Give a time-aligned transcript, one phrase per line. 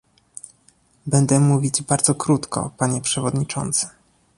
[1.05, 3.87] Będę mówić bardzo krótko, panie przewodniczący